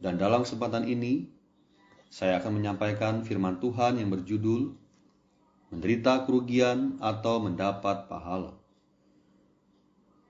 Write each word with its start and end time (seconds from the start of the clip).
Dan 0.00 0.16
dalam 0.16 0.48
kesempatan 0.48 0.88
ini, 0.88 1.28
saya 2.08 2.40
akan 2.40 2.56
menyampaikan 2.56 3.20
firman 3.20 3.60
Tuhan 3.60 4.00
yang 4.00 4.08
berjudul 4.08 4.72
menderita 5.70 6.26
kerugian 6.26 6.98
atau 6.98 7.38
mendapat 7.38 8.10
pahala. 8.10 8.56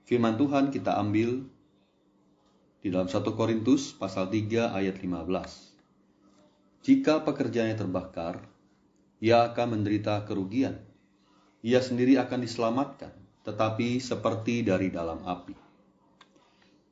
Firman 0.05 0.37
Tuhan 0.37 0.69
kita 0.69 0.99
ambil 0.99 1.47
di 2.83 2.91
dalam 2.91 3.09
1 3.09 3.23
Korintus 3.33 3.95
pasal 3.95 4.29
3 4.29 4.75
ayat 4.75 4.99
15. 4.99 5.71
Jika 6.85 7.23
pekerjaannya 7.25 7.77
terbakar, 7.79 8.43
ia 9.23 9.49
akan 9.49 9.79
menderita 9.79 10.21
kerugian. 10.27 10.77
Ia 11.61 11.81
sendiri 11.81 12.17
akan 12.19 12.41
diselamatkan, 12.41 13.13
tetapi 13.45 14.01
seperti 14.01 14.65
dari 14.65 14.89
dalam 14.89 15.21
api. 15.25 15.53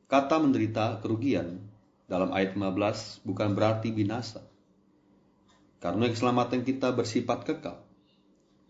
Kata 0.10 0.42
menderita 0.42 1.02
kerugian 1.02 1.69
dalam 2.10 2.34
ayat 2.34 2.58
15 2.58 3.22
bukan 3.24 3.50
berarti 3.54 3.94
binasa. 3.94 4.42
Karena 5.80 6.10
keselamatan 6.12 6.66
kita 6.66 6.92
bersifat 6.92 7.48
kekal, 7.48 7.80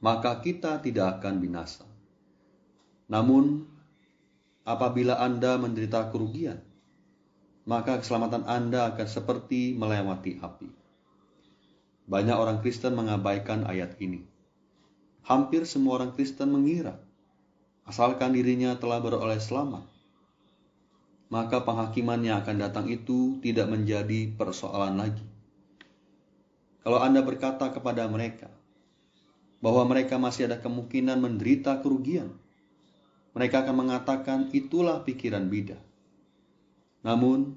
maka 0.04 0.38
kita 0.44 0.78
tidak 0.84 1.18
akan 1.18 1.42
binasa. 1.42 1.88
Namun, 3.10 3.66
apabila 4.62 5.18
Anda 5.18 5.58
menderita 5.58 6.14
kerugian, 6.14 6.62
maka 7.66 7.98
keselamatan 7.98 8.46
Anda 8.46 8.94
akan 8.94 9.08
seperti 9.10 9.74
melewati 9.74 10.38
api. 10.38 10.70
Banyak 12.06 12.38
orang 12.38 12.62
Kristen 12.62 12.94
mengabaikan 12.94 13.66
ayat 13.66 13.98
ini. 13.98 14.22
Hampir 15.26 15.66
semua 15.66 16.02
orang 16.02 16.14
Kristen 16.14 16.54
mengira, 16.54 16.98
asalkan 17.90 18.34
dirinya 18.38 18.78
telah 18.78 19.02
beroleh 19.02 19.38
selamat, 19.38 19.86
maka 21.30 21.62
penghakiman 21.62 22.26
yang 22.26 22.42
akan 22.42 22.58
datang 22.58 22.90
itu 22.90 23.38
tidak 23.46 23.70
menjadi 23.70 24.34
persoalan 24.34 24.98
lagi. 24.98 25.26
Kalau 26.82 27.00
Anda 27.06 27.22
berkata 27.22 27.70
kepada 27.70 28.10
mereka 28.10 28.50
bahwa 29.62 29.86
mereka 29.86 30.18
masih 30.18 30.50
ada 30.50 30.58
kemungkinan 30.58 31.22
menderita 31.22 31.86
kerugian, 31.86 32.34
mereka 33.38 33.62
akan 33.62 33.76
mengatakan 33.86 34.40
itulah 34.58 35.06
pikiran 35.06 35.46
bida. 35.54 35.78
Namun, 37.06 37.56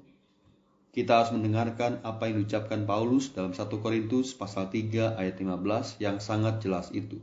kita 0.93 1.25
harus 1.25 1.33
mendengarkan 1.33 1.97
apa 2.05 2.29
yang 2.29 2.45
diucapkan 2.45 2.85
Paulus 2.85 3.33
dalam 3.33 3.57
1 3.57 3.65
Korintus 3.81 4.37
pasal 4.37 4.69
3 4.69 5.17
ayat 5.17 5.35
15 5.41 5.97
yang 5.97 6.21
sangat 6.21 6.61
jelas 6.61 6.93
itu. 6.93 7.17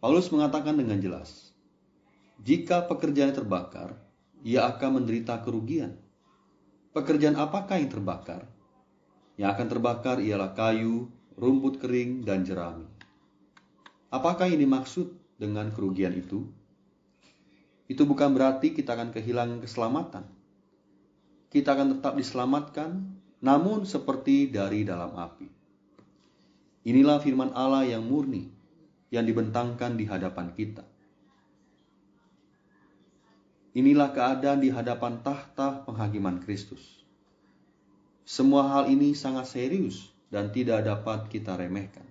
Paulus 0.00 0.32
mengatakan 0.32 0.80
dengan 0.80 0.98
jelas, 0.98 1.52
jika 2.40 2.88
pekerjaan 2.88 3.36
terbakar, 3.36 3.94
ia 4.42 4.66
akan 4.66 5.02
menderita 5.02 5.38
kerugian. 5.46 5.94
Pekerjaan 6.92 7.38
apakah 7.38 7.78
yang 7.78 7.88
terbakar? 7.88 8.42
Yang 9.38 9.48
akan 9.56 9.66
terbakar 9.70 10.16
ialah 10.20 10.52
kayu, 10.52 11.08
rumput 11.38 11.80
kering, 11.80 12.26
dan 12.26 12.44
jerami. 12.44 12.84
Apakah 14.12 14.50
yang 14.50 14.60
dimaksud 14.60 15.08
dengan 15.40 15.72
kerugian 15.72 16.12
itu? 16.12 16.44
Itu 17.88 18.04
bukan 18.04 18.36
berarti 18.36 18.76
kita 18.76 18.92
akan 18.92 19.08
kehilangan 19.08 19.64
keselamatan. 19.64 20.28
Kita 21.48 21.72
akan 21.72 21.96
tetap 21.96 22.20
diselamatkan, 22.20 22.90
namun 23.40 23.88
seperti 23.88 24.52
dari 24.52 24.84
dalam 24.84 25.16
api. 25.16 25.48
Inilah 26.84 27.22
firman 27.22 27.56
Allah 27.56 27.88
yang 27.88 28.04
murni, 28.04 28.52
yang 29.08 29.24
dibentangkan 29.24 29.96
di 29.96 30.04
hadapan 30.04 30.52
kita. 30.52 30.91
Inilah 33.72 34.12
keadaan 34.12 34.60
di 34.60 34.68
hadapan 34.68 35.24
tahta 35.24 35.80
penghakiman 35.88 36.44
Kristus. 36.44 37.00
Semua 38.28 38.68
hal 38.68 38.92
ini 38.92 39.16
sangat 39.16 39.48
serius 39.48 40.12
dan 40.28 40.52
tidak 40.52 40.84
dapat 40.84 41.32
kita 41.32 41.56
remehkan. 41.56 42.04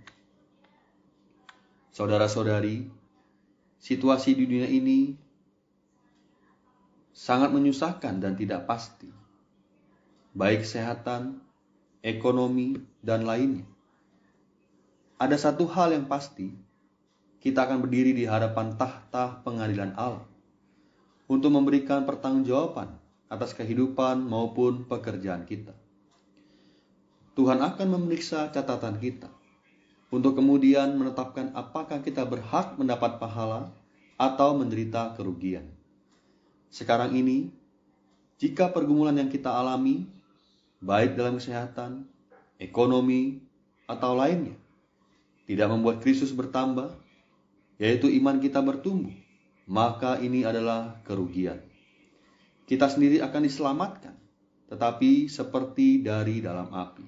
Saudara-saudari, 1.94 2.90
situasi 3.78 4.34
di 4.34 4.50
dunia 4.50 4.66
ini 4.74 5.14
sangat 7.14 7.54
menyusahkan 7.54 8.18
dan 8.18 8.34
tidak 8.34 8.66
pasti, 8.66 9.14
baik 10.34 10.66
kesehatan, 10.66 11.46
ekonomi, 12.02 12.82
dan 13.06 13.22
lainnya. 13.22 13.70
Ada 15.22 15.38
satu 15.38 15.70
hal 15.70 15.94
yang 15.94 16.10
pasti, 16.10 16.50
kita 17.38 17.70
akan 17.70 17.86
berdiri 17.86 18.18
di 18.18 18.26
hadapan 18.26 18.74
tahta 18.74 19.46
pengadilan 19.46 19.94
Allah 19.94 20.31
untuk 21.32 21.56
memberikan 21.56 22.04
pertanggungjawaban 22.04 22.92
atas 23.32 23.56
kehidupan 23.56 24.20
maupun 24.20 24.84
pekerjaan 24.84 25.48
kita. 25.48 25.72
Tuhan 27.40 27.64
akan 27.64 27.88
memeriksa 27.88 28.52
catatan 28.52 29.00
kita 29.00 29.32
untuk 30.12 30.36
kemudian 30.36 30.92
menetapkan 31.00 31.56
apakah 31.56 32.04
kita 32.04 32.28
berhak 32.28 32.76
mendapat 32.76 33.16
pahala 33.16 33.72
atau 34.20 34.60
menderita 34.60 35.16
kerugian. 35.16 35.72
Sekarang 36.68 37.16
ini, 37.16 37.48
jika 38.36 38.68
pergumulan 38.68 39.16
yang 39.16 39.32
kita 39.32 39.48
alami, 39.48 40.12
baik 40.84 41.16
dalam 41.16 41.40
kesehatan, 41.40 42.04
ekonomi, 42.60 43.40
atau 43.88 44.20
lainnya, 44.20 44.60
tidak 45.48 45.72
membuat 45.72 46.04
Kristus 46.04 46.36
bertambah, 46.36 46.92
yaitu 47.80 48.12
iman 48.20 48.36
kita 48.44 48.60
bertumbuh, 48.60 49.21
maka 49.72 50.20
ini 50.20 50.44
adalah 50.44 51.00
kerugian. 51.08 51.64
Kita 52.68 52.92
sendiri 52.92 53.24
akan 53.24 53.42
diselamatkan, 53.48 54.16
tetapi 54.68 55.32
seperti 55.32 56.04
dari 56.04 56.44
dalam 56.44 56.68
api. 56.76 57.08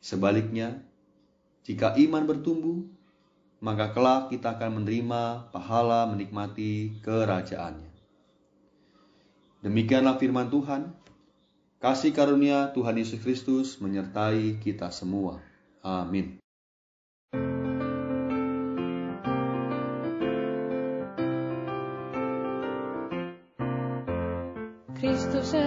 Sebaliknya, 0.00 0.80
jika 1.68 1.92
iman 2.00 2.24
bertumbuh, 2.24 2.80
maka 3.60 3.92
kelak 3.92 4.32
kita 4.32 4.56
akan 4.56 4.80
menerima 4.80 5.52
pahala 5.52 6.08
menikmati 6.08 6.96
kerajaannya. 7.04 7.92
Demikianlah 9.60 10.16
firman 10.16 10.48
Tuhan. 10.48 10.96
Kasih 11.76 12.16
karunia 12.16 12.72
Tuhan 12.72 12.96
Yesus 12.96 13.20
Kristus 13.20 13.76
menyertai 13.84 14.56
kita 14.64 14.88
semua. 14.88 15.44
Amin. 15.84 16.40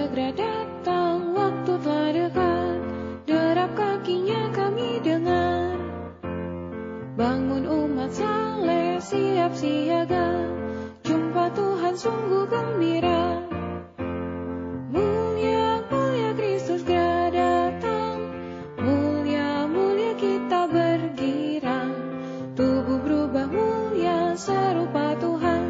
Segera 0.09 0.33
datang, 0.33 1.37
waktu 1.37 1.73
telah 1.85 2.09
dekat, 2.09 2.77
derap 3.29 3.71
kakinya 3.77 4.49
kami 4.57 4.97
dengar. 5.05 5.77
Bangun 7.13 7.69
umat 7.69 8.09
saleh, 8.09 8.97
siap 8.97 9.53
siaga, 9.53 10.49
jumpa 11.05 11.53
Tuhan 11.53 11.93
sungguh 11.93 12.49
gembira. 12.49 13.45
Mulia, 14.89 15.85
mulia 15.93 16.33
Kristus 16.33 16.81
segera 16.81 17.29
datang, 17.29 18.17
mulia, 18.81 19.69
mulia 19.69 20.17
kita 20.17 20.73
bergirang. 20.73 21.93
Tubuh 22.57 22.97
berubah 23.05 23.45
mulia 23.45 24.33
serupa 24.33 25.13
Tuhan, 25.21 25.69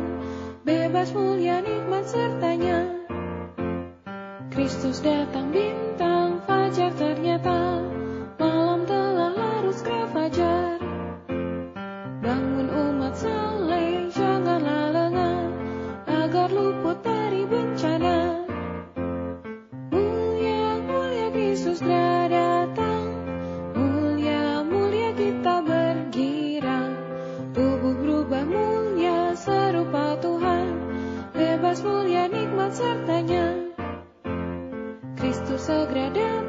bebas 0.64 1.12
mulia 1.12 1.60
nikmat 1.60 2.08
sertanya. 2.08 2.88
Kristus 4.70 5.02
datang 5.02 5.50
bintang 5.50 6.46
fajar 6.46 6.94
ternyata. 6.94 7.82
Malam 8.38 8.86
telah 8.86 9.34
larut 9.34 9.74
segera 9.74 10.06
fajar. 10.14 10.78
Bangun 12.22 12.70
umat 12.70 13.18
saleh 13.18 14.14
janganlah 14.14 14.94
lengah. 14.94 15.42
Agar 16.06 16.54
luput 16.54 17.02
dari 17.02 17.50
bencana. 17.50 18.46
Mulia 19.90 20.78
mulia 20.86 21.34
Kristus 21.34 21.82
datang. 21.82 23.10
Mulia 23.74 24.62
mulia 24.70 25.18
kita 25.18 25.66
bergirang 25.66 26.94
Tubuh 27.58 27.98
berubah 28.06 28.46
mulia 28.46 29.34
serupa 29.34 30.14
Tuhan. 30.22 30.78
Bebas 31.34 31.82
mulia 31.82 32.30
nikmat 32.30 32.70
sertanya 32.70 33.39
Kristus 35.30 35.70
segera 35.70 36.10
datang 36.10 36.49